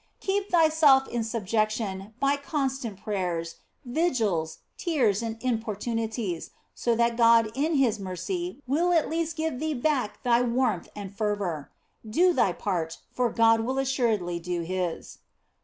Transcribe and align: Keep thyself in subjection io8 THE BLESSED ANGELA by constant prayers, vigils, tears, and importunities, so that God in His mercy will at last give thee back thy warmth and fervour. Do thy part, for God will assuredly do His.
Keep 0.19 0.49
thyself 0.49 1.07
in 1.07 1.23
subjection 1.23 1.85
io8 1.85 1.85
THE 1.85 1.93
BLESSED 1.93 2.09
ANGELA 2.09 2.13
by 2.19 2.37
constant 2.37 3.03
prayers, 3.03 3.55
vigils, 3.85 4.57
tears, 4.75 5.21
and 5.21 5.37
importunities, 5.41 6.49
so 6.73 6.95
that 6.95 7.15
God 7.15 7.51
in 7.53 7.75
His 7.75 7.99
mercy 7.99 8.63
will 8.65 8.93
at 8.93 9.11
last 9.11 9.35
give 9.37 9.59
thee 9.59 9.75
back 9.75 10.23
thy 10.23 10.41
warmth 10.41 10.89
and 10.95 11.15
fervour. 11.15 11.69
Do 12.09 12.33
thy 12.33 12.51
part, 12.51 12.97
for 13.11 13.29
God 13.29 13.59
will 13.59 13.77
assuredly 13.77 14.39
do 14.39 14.61
His. 14.61 15.19